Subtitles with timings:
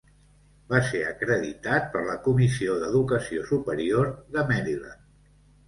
[0.71, 5.09] Va ser acreditat per la Comissió d'Educació Superior de Maryland.